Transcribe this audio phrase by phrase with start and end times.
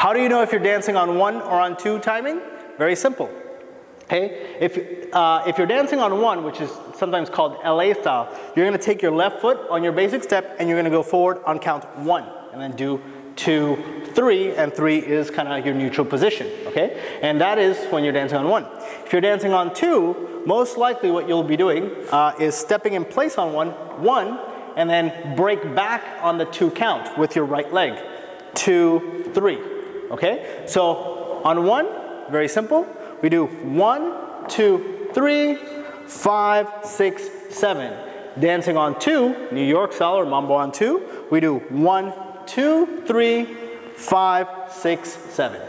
[0.00, 2.40] How do you know if you're dancing on one or on two timing?
[2.78, 3.28] Very simple.
[4.04, 8.64] Okay, if, uh, if you're dancing on one, which is sometimes called LA style, you're
[8.64, 11.58] gonna take your left foot on your basic step and you're gonna go forward on
[11.58, 12.98] count one and then do
[13.36, 13.76] two,
[14.14, 17.18] three, and three is kind of your neutral position, okay?
[17.20, 18.64] And that is when you're dancing on one.
[19.04, 23.04] If you're dancing on two, most likely what you'll be doing uh, is stepping in
[23.04, 23.68] place on one,
[24.02, 24.40] one,
[24.76, 28.02] and then break back on the two count with your right leg.
[28.54, 29.58] Two, three,
[30.10, 30.64] okay?
[30.66, 31.88] So on one,
[32.30, 32.86] very simple,
[33.22, 35.56] we do one, two, three,
[36.06, 37.96] five, six, seven.
[38.38, 42.12] Dancing on two, New York style or mambo on two, we do one,
[42.46, 43.44] two, three,
[43.94, 45.60] five, six, seven.